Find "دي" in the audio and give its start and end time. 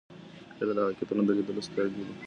2.07-2.13